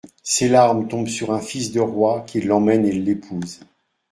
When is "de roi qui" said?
1.73-2.41